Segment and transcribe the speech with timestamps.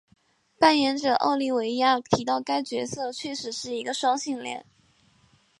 [0.57, 4.65] 扮演者奥利维亚提到该角色确实是一个双性恋。